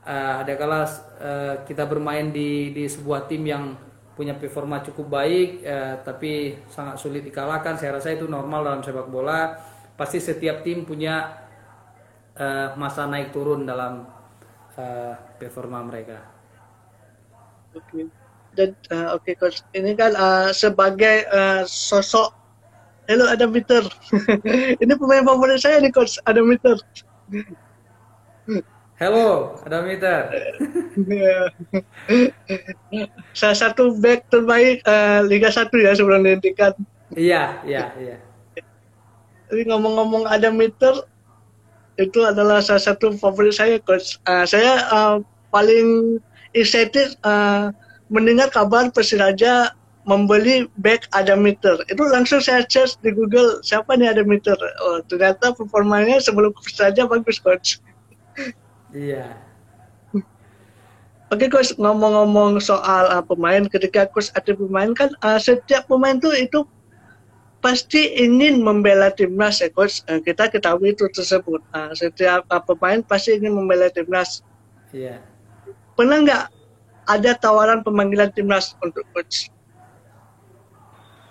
Uh, 0.00 0.46
ada 0.46 0.52
kala 0.54 0.80
uh, 0.86 1.54
kita 1.66 1.84
bermain 1.84 2.30
di 2.30 2.72
di 2.72 2.84
sebuah 2.86 3.26
tim 3.26 3.42
yang 3.42 3.74
punya 4.20 4.36
performa 4.36 4.84
cukup 4.84 5.08
baik, 5.08 5.64
uh, 5.64 6.04
tapi 6.04 6.60
sangat 6.68 7.00
sulit 7.00 7.24
dikalahkan. 7.24 7.80
Saya 7.80 7.96
rasa 7.96 8.12
itu 8.12 8.28
normal 8.28 8.68
dalam 8.68 8.84
sepak 8.84 9.08
bola. 9.08 9.56
Pasti 9.96 10.20
setiap 10.20 10.60
tim 10.60 10.84
punya 10.84 11.40
uh, 12.36 12.76
masa 12.76 13.08
naik 13.08 13.32
turun 13.32 13.64
dalam 13.64 14.04
uh, 14.76 15.14
performa 15.40 15.80
mereka. 15.80 16.20
Oke. 17.72 18.12
Dan 18.52 18.76
uh, 18.92 19.16
oke 19.16 19.24
okay, 19.24 19.34
coach, 19.40 19.64
ini 19.72 19.96
kan 19.96 20.12
uh, 20.12 20.52
sebagai 20.52 21.24
uh, 21.32 21.64
sosok 21.64 22.36
Halo 23.08 23.24
Adam 23.24 23.56
Peter. 23.56 23.80
ini 24.84 24.92
pemain 25.00 25.24
favorit 25.24 25.64
saya 25.64 25.80
nih 25.80 25.90
coach 25.96 26.20
Adam 26.28 26.44
Peter. 26.52 26.76
Halo 29.00 29.56
Adam 29.64 29.88
Peter. 29.88 30.28
Salah 33.32 33.56
satu 33.56 33.96
back 33.96 34.28
terbaik 34.28 34.84
uh, 34.84 35.24
Liga 35.24 35.48
1 35.48 35.72
ya 35.72 35.96
sebelum 35.96 36.20
dihentikan. 36.20 36.76
Iya, 37.16 37.64
iya, 37.64 37.96
iya. 37.96 38.20
Ini 39.48 39.72
ngomong-ngomong 39.72 40.28
Adam 40.28 40.60
Peter, 40.60 41.00
itu 41.96 42.20
adalah 42.28 42.60
salah 42.60 42.92
satu 42.92 43.16
favorit 43.16 43.56
saya 43.56 43.80
coach. 43.80 44.20
Uh, 44.28 44.44
saya 44.44 44.84
uh, 44.92 45.24
paling 45.48 46.20
excited 46.52 47.16
uh, 47.24 47.72
mendengar 48.12 48.52
kabar 48.52 48.92
Persiraja 48.92 49.72
membeli 50.04 50.68
back 50.76 51.08
Adameter. 51.16 51.80
Itu 51.88 52.04
langsung 52.04 52.44
saya 52.44 52.68
search 52.68 53.00
di 53.00 53.16
Google 53.16 53.64
siapa 53.64 53.96
nih 53.96 54.12
Adameter. 54.12 54.60
Oh, 54.84 55.00
ternyata 55.08 55.56
performanya 55.56 56.20
sebelum 56.20 56.52
Persiraja 56.52 57.08
bagus 57.08 57.40
coach. 57.40 57.80
Iya. 58.90 59.38
Oke 61.30 61.46
coach 61.46 61.78
ngomong-ngomong 61.78 62.58
soal 62.58 63.06
uh, 63.06 63.22
pemain 63.22 63.62
ketika 63.70 64.10
coach 64.10 64.34
ada 64.34 64.50
pemain 64.50 64.90
kan 64.90 65.14
uh, 65.22 65.38
setiap 65.38 65.86
pemain 65.86 66.18
tuh 66.18 66.34
itu 66.34 66.66
pasti 67.60 68.16
ingin 68.16 68.64
membela 68.64 69.12
timnas 69.12 69.60
ya 69.60 69.68
coach 69.70 70.00
uh, 70.08 70.18
kita 70.18 70.48
ketahui 70.48 70.96
itu 70.96 71.06
tersebut 71.12 71.60
uh, 71.76 71.92
setiap 71.92 72.42
uh, 72.48 72.58
pemain 72.58 73.04
pasti 73.04 73.36
ingin 73.36 73.52
membela 73.52 73.92
timnas 73.92 74.40
iya 74.96 75.20
yeah. 75.20 75.72
pernah 75.92 76.24
nggak 76.24 76.44
ada 77.04 77.30
tawaran 77.36 77.84
pemanggilan 77.84 78.32
timnas 78.32 78.72
untuk 78.80 79.04
coach 79.12 79.52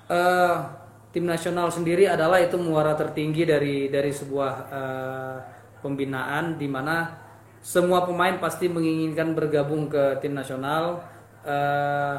uh, 0.06 0.70
tim 1.10 1.26
nasional 1.26 1.74
sendiri 1.74 2.06
adalah 2.06 2.38
itu 2.38 2.62
muara 2.62 2.94
tertinggi 2.94 3.50
dari 3.50 3.90
dari 3.90 4.14
sebuah 4.14 4.54
uh, 4.70 5.36
pembinaan 5.82 6.62
di 6.62 6.70
mana 6.70 7.26
semua 7.60 8.08
pemain 8.08 8.40
pasti 8.40 8.72
menginginkan 8.72 9.36
bergabung 9.36 9.92
ke 9.92 10.20
tim 10.24 10.32
nasional. 10.32 11.04
Uh, 11.44 12.16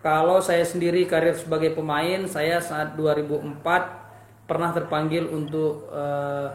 kalau 0.00 0.40
saya 0.40 0.64
sendiri 0.64 1.04
karir 1.06 1.36
sebagai 1.36 1.76
pemain, 1.76 2.24
saya 2.26 2.58
saat 2.58 2.96
2004 2.96 4.48
pernah 4.48 4.74
terpanggil 4.74 5.28
untuk 5.30 5.86
uh, 5.92 6.50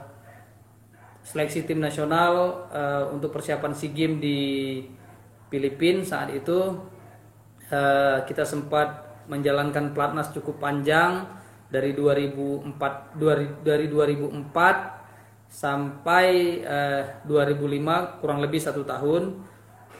seleksi 1.24 1.64
tim 1.64 1.80
nasional 1.80 2.68
uh, 2.70 3.10
untuk 3.16 3.32
persiapan 3.32 3.72
SEA 3.72 3.94
Games 3.96 4.20
di 4.20 4.40
Filipina 5.48 6.04
saat 6.04 6.34
itu. 6.36 6.84
Uh, 7.66 8.22
kita 8.30 8.46
sempat 8.46 9.06
menjalankan 9.26 9.98
pelatnas 9.98 10.30
cukup 10.30 10.62
panjang 10.62 11.26
dari 11.66 11.98
2004 11.98 13.18
dari 13.66 13.90
2004 13.90 14.95
sampai 15.56 16.60
uh, 16.68 17.24
2005 17.24 18.20
kurang 18.20 18.44
lebih 18.44 18.60
satu 18.60 18.84
tahun 18.84 19.40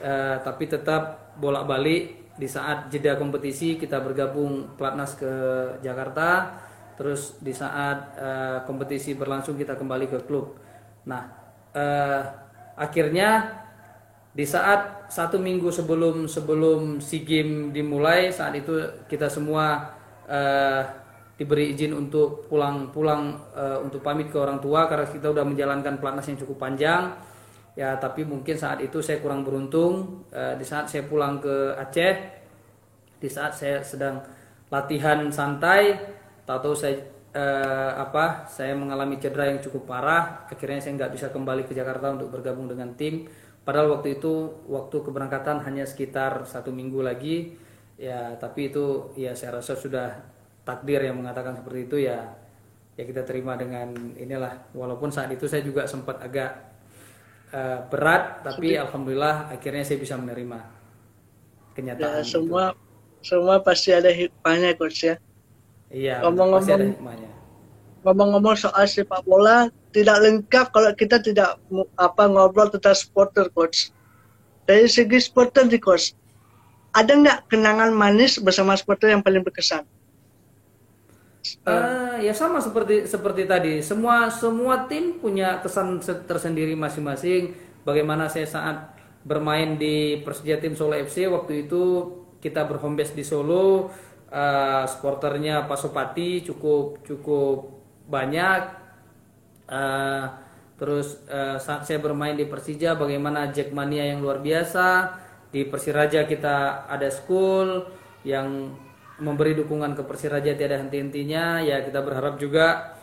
uh, 0.04 0.36
tapi 0.44 0.68
tetap 0.68 1.32
bolak-balik 1.40 2.28
di 2.36 2.44
saat 2.44 2.92
jeda 2.92 3.16
kompetisi 3.16 3.80
kita 3.80 4.04
bergabung 4.04 4.76
pelatnas 4.76 5.16
ke 5.16 5.32
Jakarta 5.80 6.60
terus 7.00 7.40
di 7.40 7.56
saat 7.56 8.20
uh, 8.20 8.58
kompetisi 8.68 9.16
berlangsung 9.16 9.56
kita 9.56 9.80
kembali 9.80 10.12
ke 10.12 10.18
klub. 10.28 10.60
Nah 11.08 11.24
uh, 11.72 12.20
akhirnya 12.76 13.64
di 14.36 14.44
saat 14.44 15.08
satu 15.08 15.40
minggu 15.40 15.72
sebelum 15.72 16.28
sebelum 16.28 17.00
si 17.00 17.24
game 17.24 17.72
dimulai 17.72 18.28
saat 18.28 18.52
itu 18.60 18.76
kita 19.08 19.32
semua 19.32 19.96
uh, 20.28 21.05
diberi 21.36 21.76
izin 21.76 21.92
untuk 21.92 22.48
pulang-pulang 22.48 23.52
uh, 23.52 23.78
untuk 23.84 24.00
pamit 24.00 24.32
ke 24.32 24.40
orang 24.40 24.56
tua 24.56 24.88
karena 24.88 25.04
kita 25.04 25.36
sudah 25.36 25.44
menjalankan 25.44 26.00
pelatnas 26.00 26.26
yang 26.32 26.40
cukup 26.40 26.56
panjang. 26.64 27.12
Ya 27.76 27.92
tapi 28.00 28.24
mungkin 28.24 28.56
saat 28.56 28.80
itu 28.80 29.04
saya 29.04 29.20
kurang 29.20 29.44
beruntung 29.44 30.24
uh, 30.32 30.56
di 30.56 30.64
saat 30.64 30.88
saya 30.88 31.04
pulang 31.04 31.36
ke 31.44 31.76
Aceh 31.76 32.14
di 33.20 33.28
saat 33.28 33.52
saya 33.52 33.84
sedang 33.84 34.24
latihan 34.72 35.28
santai 35.28 35.92
tahu 36.48 36.72
saya 36.72 37.04
uh, 37.36 38.00
apa 38.00 38.48
saya 38.48 38.72
mengalami 38.72 39.20
cedera 39.20 39.52
yang 39.52 39.60
cukup 39.60 39.92
parah 39.92 40.48
akhirnya 40.48 40.80
saya 40.80 40.96
nggak 40.96 41.12
bisa 41.12 41.26
kembali 41.28 41.68
ke 41.68 41.76
Jakarta 41.76 42.16
untuk 42.16 42.32
bergabung 42.32 42.64
dengan 42.64 42.96
tim. 42.96 43.28
Padahal 43.60 43.98
waktu 43.98 44.16
itu 44.16 44.64
waktu 44.72 44.96
keberangkatan 45.04 45.60
hanya 45.68 45.84
sekitar 45.84 46.48
satu 46.48 46.72
minggu 46.72 47.04
lagi. 47.04 47.60
Ya 48.00 48.40
tapi 48.40 48.72
itu 48.72 49.12
ya 49.20 49.36
saya 49.36 49.60
rasa 49.60 49.76
sudah 49.76 50.35
takdir 50.66 50.98
yang 50.98 51.22
mengatakan 51.22 51.54
seperti 51.54 51.86
itu 51.86 51.96
ya 52.10 52.34
ya 52.98 53.04
kita 53.06 53.22
terima 53.22 53.54
dengan 53.54 53.94
inilah. 54.18 54.74
Walaupun 54.74 55.14
saat 55.14 55.30
itu 55.30 55.46
saya 55.46 55.62
juga 55.62 55.86
sempat 55.86 56.18
agak 56.18 56.50
uh, 57.54 57.86
berat 57.86 58.42
tapi 58.42 58.74
Sudah. 58.74 58.90
alhamdulillah 58.90 59.36
akhirnya 59.54 59.86
saya 59.86 59.98
bisa 60.02 60.18
menerima 60.18 60.58
kenyataan 61.78 62.24
ya, 62.24 62.26
semua 62.26 62.64
itu. 62.74 62.82
semua 63.22 63.54
pasti 63.62 63.94
ada 63.94 64.10
hikmahnya 64.10 64.74
coach 64.74 65.06
ya. 65.06 65.14
Iya 65.86 66.26
ngomong-ngomong 66.26 66.98
ngomong-ngomong 68.02 68.56
soal 68.58 68.90
sepak 68.90 69.22
bola 69.22 69.70
tidak 69.94 70.18
lengkap 70.18 70.66
kalau 70.74 70.90
kita 70.98 71.22
tidak 71.22 71.62
apa 71.94 72.22
ngobrol 72.26 72.66
tentang 72.74 72.98
supporter 72.98 73.46
coach. 73.54 73.94
Dari 74.66 74.90
segi 74.90 75.22
supporter 75.22 75.70
di 75.70 75.78
coach 75.78 76.10
ada 76.96 77.12
nggak 77.12 77.52
kenangan 77.52 77.94
manis 77.94 78.40
bersama 78.40 78.74
supporter 78.74 79.14
yang 79.14 79.22
paling 79.22 79.44
berkesan 79.46 79.86
Uh, 81.66 82.18
ya 82.22 82.32
sama 82.34 82.58
seperti 82.58 83.06
seperti 83.06 83.46
tadi. 83.46 83.74
Semua 83.84 84.32
semua 84.32 84.88
tim 84.90 85.20
punya 85.20 85.62
kesan 85.62 86.02
tersendiri 86.02 86.74
masing-masing. 86.74 87.54
Bagaimana 87.86 88.26
saya 88.26 88.48
saat 88.48 88.96
bermain 89.22 89.78
di 89.78 90.22
Persija 90.22 90.58
Tim 90.58 90.74
Solo 90.74 90.98
FC 90.98 91.26
waktu 91.26 91.66
itu 91.66 92.14
kita 92.38 92.62
berhombes 92.66 93.10
di 93.14 93.26
Solo, 93.26 93.90
uh, 94.30 94.84
sporternya 94.86 95.66
Pasopati 95.66 96.42
cukup 96.46 97.02
cukup 97.06 97.74
banyak. 98.06 98.62
Uh, 99.66 100.30
terus 100.78 101.18
uh, 101.26 101.58
saat 101.58 101.86
saya 101.86 101.98
bermain 101.98 102.38
di 102.38 102.46
Persija, 102.46 102.94
bagaimana 102.94 103.50
Jackmania 103.50 104.14
yang 104.14 104.22
luar 104.22 104.42
biasa. 104.42 105.18
Di 105.50 105.62
Persiraja 105.66 106.26
kita 106.26 106.86
ada 106.90 107.06
school 107.08 107.86
yang 108.26 108.74
memberi 109.20 109.56
dukungan 109.56 109.96
ke 109.96 110.02
Persiraja 110.04 110.52
tiada 110.52 110.76
henti-hentinya 110.80 111.64
ya 111.64 111.80
kita 111.84 112.04
berharap 112.04 112.36
juga 112.36 112.96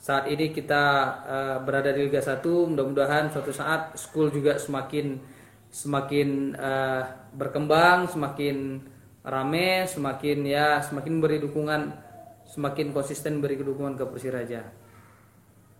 saat 0.00 0.26
ini 0.32 0.50
kita 0.50 0.84
uh, 1.22 1.56
berada 1.62 1.92
di 1.92 2.08
Liga 2.08 2.24
1 2.24 2.42
mudah-mudahan 2.42 3.28
suatu 3.30 3.52
saat 3.52 3.94
school 4.00 4.32
juga 4.32 4.56
semakin 4.56 5.20
semakin 5.70 6.58
uh, 6.58 7.02
berkembang 7.36 8.10
semakin 8.10 8.82
rame 9.22 9.86
semakin 9.86 10.38
ya 10.42 10.80
semakin 10.82 11.20
beri 11.20 11.38
dukungan 11.38 11.92
semakin 12.48 12.90
konsisten 12.90 13.38
beri 13.38 13.60
dukungan 13.60 13.94
ke 13.94 14.04
Persiraja 14.08 14.80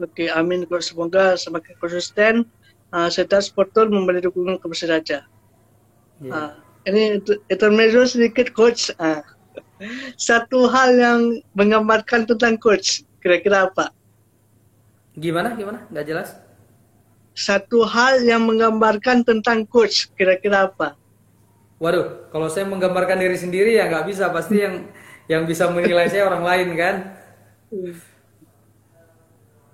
Oke, 0.00 0.32
amin. 0.32 0.64
Semoga 0.80 1.36
semakin 1.36 1.76
konsisten 1.76 2.48
uh, 2.88 3.08
serta 3.12 3.44
supporter 3.44 3.84
memberi 3.92 4.24
dukungan 4.24 4.56
ke 4.56 4.64
Persiraja. 4.64 5.28
Iya. 6.24 6.32
Uh, 6.32 6.50
ini 6.88 7.20
itu- 7.20 7.40
intermezzo 7.52 8.08
sedikit 8.08 8.56
coach. 8.56 8.88
Uh, 8.96 9.20
satu 10.20 10.68
hal 10.68 10.90
yang 10.96 11.20
menggambarkan 11.56 12.28
tentang 12.28 12.60
coach, 12.60 13.02
kira-kira 13.24 13.68
apa? 13.68 13.92
Gimana? 15.16 15.56
Gimana? 15.56 15.88
Nggak 15.88 16.06
jelas? 16.06 16.28
Satu 17.32 17.88
hal 17.88 18.20
yang 18.20 18.44
menggambarkan 18.44 19.24
tentang 19.24 19.64
coach, 19.64 20.12
kira-kira 20.14 20.68
apa? 20.68 20.98
Waduh, 21.80 22.28
kalau 22.28 22.52
saya 22.52 22.68
menggambarkan 22.68 23.16
diri 23.16 23.40
sendiri 23.40 23.72
ya 23.80 23.88
nggak 23.88 24.04
bisa. 24.12 24.28
Pasti 24.28 24.60
yang 24.60 24.84
yang 25.32 25.48
bisa 25.48 25.72
menilai 25.72 26.12
saya 26.12 26.28
orang 26.28 26.44
lain 26.44 26.68
kan. 26.76 26.94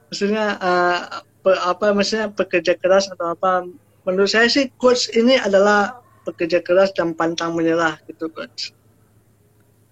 Maksudnya 0.06 0.54
uh, 0.62 0.98
pe- 1.42 1.62
apa 1.66 1.90
maksudnya 1.90 2.30
pekerja 2.30 2.78
keras 2.78 3.10
atau 3.10 3.34
apa? 3.34 3.66
Menurut 4.06 4.30
saya 4.30 4.46
sih 4.46 4.70
coach 4.78 5.10
ini 5.18 5.34
adalah 5.34 5.98
pekerja 6.22 6.62
keras 6.62 6.94
dan 6.94 7.10
pantang 7.18 7.58
menyerah 7.58 7.98
gitu 8.06 8.30
coach. 8.30 8.70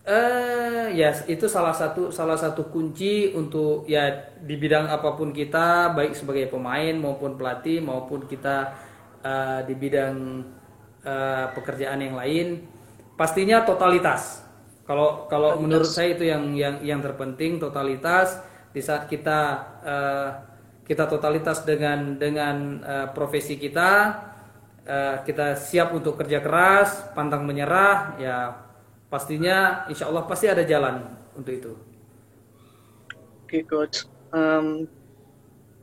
Eh, 0.04 1.00
ya 1.00 1.16
itu 1.24 1.48
salah 1.48 1.72
satu 1.72 2.12
salah 2.12 2.36
satu 2.36 2.68
kunci 2.68 3.32
untuk 3.32 3.88
ya 3.88 4.36
di 4.36 4.52
bidang 4.60 4.92
apa 4.92 5.16
pun 5.16 5.32
kita, 5.32 5.96
baik 5.96 6.12
sebagai 6.12 6.52
pemain 6.52 6.92
maupun 6.92 7.40
pelatih 7.40 7.80
maupun 7.80 8.28
kita 8.28 8.76
eh, 9.24 9.64
di 9.64 9.72
bidang 9.72 10.44
eh, 11.08 11.46
pekerjaan 11.56 12.04
yang 12.04 12.20
lain, 12.20 12.68
pastinya 13.16 13.64
totalitas. 13.64 14.44
Kalau 14.84 15.24
kalau 15.32 15.56
menurut 15.56 15.88
saya 15.88 16.12
itu 16.12 16.28
yang 16.28 16.52
yang 16.52 16.84
yang 16.84 17.00
terpenting 17.00 17.56
totalitas 17.56 18.36
di 18.76 18.84
saat 18.84 19.08
kita 19.08 19.40
eh, 19.88 20.28
kita 20.84 21.08
totalitas 21.08 21.64
dengan 21.64 22.20
dengan 22.20 22.56
eh, 22.84 23.06
profesi 23.16 23.56
kita, 23.56 24.20
eh, 24.84 25.16
kita 25.24 25.56
siap 25.56 25.96
untuk 25.96 26.20
kerja 26.20 26.44
keras, 26.44 27.08
pantang 27.16 27.48
menyerah, 27.48 28.20
ya 28.20 28.63
pastinya 29.08 29.88
insya 29.90 30.08
Allah 30.10 30.24
pasti 30.26 30.46
ada 30.50 30.62
jalan 30.66 31.04
untuk 31.36 31.52
itu. 31.52 31.72
Oke 33.44 33.62
coach. 33.68 34.08
Um, 34.34 34.88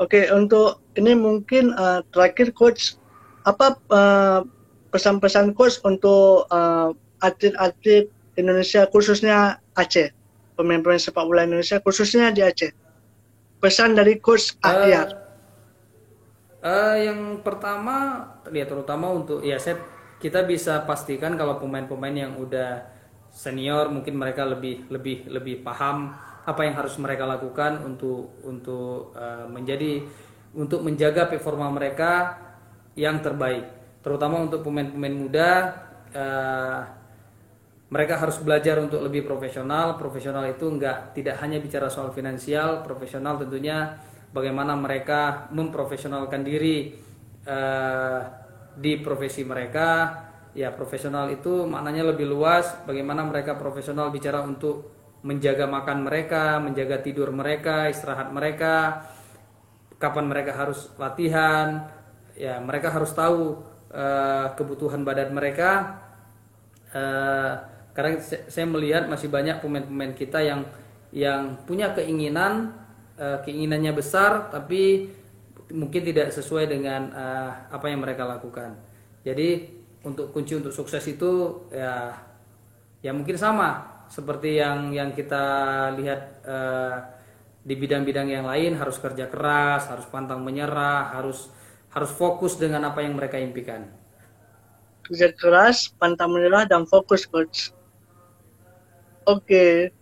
Oke 0.01 0.25
untuk 0.33 0.81
ini 0.97 1.13
mungkin 1.13 1.77
uh, 1.77 2.01
terakhir 2.09 2.57
coach 2.57 2.97
apa 3.45 3.77
uh, 3.93 4.41
pesan-pesan 4.89 5.53
coach 5.53 5.77
untuk 5.85 6.49
uh, 6.49 6.89
atlet-atlet 7.21 8.09
Indonesia 8.33 8.89
khususnya 8.89 9.61
Aceh 9.77 10.09
pemain-pemain 10.57 10.97
sepak 10.97 11.21
bola 11.21 11.45
Indonesia 11.45 11.77
khususnya 11.85 12.33
di 12.33 12.41
Aceh 12.41 12.73
pesan 13.61 13.93
dari 13.93 14.17
coach 14.17 14.57
Ahyar. 14.65 15.21
Eh, 16.61 16.95
yang 17.05 17.45
pertama 17.45 18.25
ya 18.49 18.65
terutama 18.65 19.09
untuk 19.13 19.45
ya 19.45 19.61
saya 19.61 19.81
kita 20.17 20.45
bisa 20.49 20.81
pastikan 20.85 21.37
kalau 21.37 21.61
pemain-pemain 21.61 22.13
yang 22.13 22.33
udah 22.41 22.89
senior 23.31 23.87
mungkin 23.87 24.19
mereka 24.19 24.43
lebih 24.43 24.91
lebih 24.91 25.31
lebih 25.31 25.63
paham 25.63 26.11
apa 26.43 26.61
yang 26.67 26.75
harus 26.75 26.99
mereka 26.99 27.23
lakukan 27.23 27.79
untuk 27.87 28.43
untuk 28.43 29.15
eh, 29.15 29.47
menjadi 29.47 30.03
untuk 30.51 30.83
menjaga 30.83 31.31
performa 31.31 31.71
mereka 31.71 32.37
yang 32.99 33.23
terbaik 33.23 33.65
terutama 34.03 34.43
untuk 34.43 34.67
pemain-pemain 34.67 35.15
muda 35.15 35.49
eh, 36.11 36.79
mereka 37.91 38.23
harus 38.23 38.39
belajar 38.39 38.79
untuk 38.79 39.03
lebih 39.03 39.27
profesional. 39.27 39.99
Profesional 39.99 40.47
itu 40.47 40.63
enggak 40.63 41.11
tidak 41.11 41.43
hanya 41.43 41.59
bicara 41.59 41.91
soal 41.91 42.15
finansial, 42.15 42.87
profesional 42.87 43.35
tentunya 43.35 43.99
bagaimana 44.31 44.79
mereka 44.79 45.51
memprofesionalkan 45.51 46.39
diri 46.47 46.95
eh, 47.43 48.19
di 48.79 48.95
profesi 49.03 49.43
mereka. 49.43 49.87
Ya, 50.51 50.69
profesional 50.75 51.31
itu 51.31 51.63
maknanya 51.63 52.11
lebih 52.11 52.27
luas. 52.27 52.67
Bagaimana 52.83 53.23
mereka 53.23 53.55
profesional 53.55 54.11
bicara 54.11 54.43
untuk 54.43 54.91
menjaga 55.23 55.69
makan 55.69 56.03
mereka, 56.03 56.59
menjaga 56.59 56.99
tidur 56.99 57.31
mereka, 57.31 57.87
istirahat 57.87 58.33
mereka, 58.33 59.05
kapan 60.01 60.25
mereka 60.27 60.51
harus 60.55 60.91
latihan. 60.99 61.87
Ya, 62.35 62.59
mereka 62.59 62.91
harus 62.91 63.15
tahu 63.15 63.63
eh, 63.93 64.47
kebutuhan 64.59 65.07
badan 65.07 65.31
mereka 65.31 66.01
Eh, 66.91 67.53
karena 67.95 68.19
saya 68.23 68.67
melihat 68.67 69.07
masih 69.07 69.31
banyak 69.31 69.63
pemain-pemain 69.63 70.11
kita 70.11 70.43
yang 70.43 70.67
yang 71.15 71.55
punya 71.63 71.95
keinginan 71.95 72.75
eh, 73.15 73.39
keinginannya 73.47 73.95
besar 73.95 74.51
tapi 74.51 75.07
mungkin 75.71 76.01
tidak 76.03 76.35
sesuai 76.35 76.67
dengan 76.67 77.01
eh, 77.15 77.51
apa 77.71 77.85
yang 77.87 78.03
mereka 78.03 78.27
lakukan. 78.27 78.75
Jadi 79.23 79.79
untuk 80.09 80.33
kunci 80.33 80.53
untuk 80.57 80.73
sukses 80.73 81.03
itu 81.07 81.31
ya 81.71 82.17
ya 83.05 83.11
mungkin 83.17 83.37
sama 83.37 83.69
seperti 84.11 84.59
yang 84.61 84.91
yang 84.91 85.09
kita 85.15 85.43
lihat 85.97 86.21
eh, 86.45 86.95
di 87.61 87.75
bidang-bidang 87.77 88.27
yang 88.27 88.45
lain 88.49 88.73
harus 88.81 88.97
kerja 88.97 89.29
keras, 89.29 89.87
harus 89.91 90.05
pantang 90.09 90.41
menyerah, 90.41 91.13
harus 91.15 91.49
harus 91.93 92.11
fokus 92.11 92.57
dengan 92.57 92.81
apa 92.89 92.99
yang 93.05 93.13
mereka 93.19 93.37
impikan. 93.37 93.85
kerja 95.05 95.29
keras, 95.41 95.77
pantang 95.99 96.31
menyerah 96.33 96.63
dan 96.71 96.81
fokus 96.91 97.21
coach. 97.31 97.57
Oke. 99.25 99.93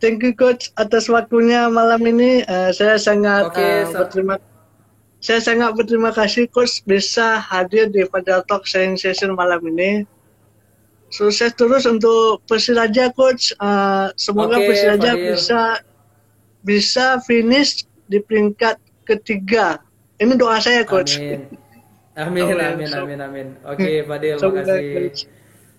Thank 0.00 0.20
you 0.24 0.32
coach 0.36 0.68
atas 0.76 1.08
waktunya 1.08 1.60
malam 1.72 2.00
ini. 2.04 2.44
Eh, 2.44 2.70
saya 2.76 2.96
sangat 3.00 3.44
Oke, 3.48 3.60
eh, 3.64 3.82
sa- 3.88 3.98
berterima 3.98 4.34
saya 5.20 5.40
sangat 5.40 5.74
berterima 5.74 6.12
kasih 6.12 6.46
coach 6.52 6.84
bisa 6.84 7.40
hadir 7.40 7.88
di 7.88 8.04
pada 8.06 8.44
talk 8.44 8.68
sharing 8.68 8.94
session 9.00 9.32
malam 9.32 9.60
ini. 9.64 10.04
Sukses 11.08 11.54
terus 11.54 11.86
untuk 11.86 12.42
Persiraja 12.50 13.14
coach. 13.14 13.54
Eh, 13.56 14.06
semoga 14.18 14.58
Oke, 14.60 14.68
Persiraja 14.70 15.14
Fadil. 15.14 15.26
bisa 15.32 15.62
bisa 16.66 17.06
finish 17.24 17.86
di 18.10 18.18
peringkat 18.20 18.76
ketiga. 19.06 19.80
Ini 20.18 20.34
doa 20.34 20.58
saya 20.58 20.82
coach. 20.82 21.16
Amin. 21.18 21.46
Amin, 22.16 22.48
Amin. 22.56 22.88
amin, 22.90 23.18
amin. 23.20 23.46
Oke, 23.62 24.02
Fadil, 24.08 24.40
Semoga, 24.40 24.64
makasih. 24.64 24.92
Coach. 24.96 25.20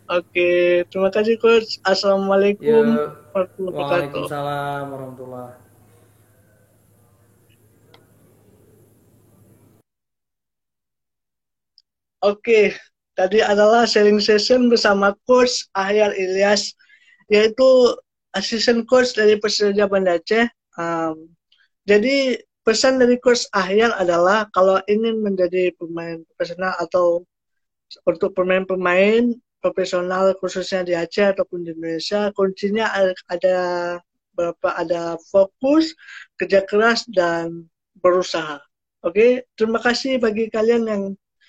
Oke, 0.07 0.49
terima 0.87 1.09
kasih 1.11 1.35
coach. 1.41 1.69
Assalamualaikum 1.83 2.87
warahmatullahi 3.35 3.75
wabarakatuh. 3.75 4.23
Waalaikumsalam 4.23 4.83
warahmatullahi 4.87 5.66
Oke, 12.27 12.75
tadi 13.15 13.39
adalah 13.39 13.87
sharing 13.87 14.19
session 14.19 14.67
bersama 14.67 15.15
coach 15.23 15.63
Ahyar 15.71 16.11
Ilyas, 16.11 16.75
yaitu 17.31 17.95
asisten 18.35 18.83
coach 18.83 19.15
dari 19.15 19.39
Persija 19.39 19.87
Banda 19.87 20.19
Aceh. 20.19 20.43
Um, 20.75 21.31
jadi 21.87 22.35
pesan 22.67 22.99
dari 22.99 23.15
coach 23.23 23.47
Ahyar 23.55 23.95
adalah 23.95 24.43
kalau 24.51 24.75
ingin 24.91 25.23
menjadi 25.23 25.71
pemain 25.79 26.19
profesional 26.35 26.75
atau 26.83 27.23
untuk 28.03 28.35
pemain-pemain 28.35 29.31
profesional 29.63 30.35
khususnya 30.43 30.83
di 30.83 30.99
Aceh 30.99 31.31
ataupun 31.31 31.63
di 31.63 31.71
Indonesia 31.71 32.27
kuncinya 32.35 32.91
ada 33.31 33.59
berapa 34.35 34.69
ada 34.75 35.15
fokus, 35.31 35.95
kerja 36.35 36.59
keras 36.67 37.07
dan 37.07 37.71
berusaha. 38.03 38.59
Oke, 38.99 39.47
terima 39.55 39.79
kasih 39.79 40.19
bagi 40.19 40.51
kalian 40.51 40.83
yang 40.91 41.03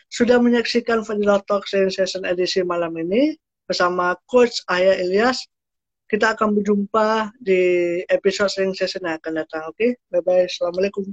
sudah 0.09 0.40
menyaksikan 0.40 1.05
Fadilah 1.05 1.44
Talk 1.44 1.68
Sharing 1.68 1.92
Session 1.92 2.25
edisi 2.25 2.64
malam 2.64 2.97
ini 2.97 3.37
bersama 3.68 4.16
Coach 4.25 4.64
Ayah 4.73 4.97
Ilyas. 4.97 5.44
Kita 6.09 6.33
akan 6.33 6.57
berjumpa 6.57 7.37
di 7.37 7.61
episode 8.09 8.49
sharing 8.49 8.73
session 8.73 9.05
yang 9.05 9.21
akan 9.21 9.44
datang. 9.44 9.68
Oke, 9.68 10.01
bye 10.09 10.25
bye. 10.25 10.49
Assalamualaikum. 10.49 11.12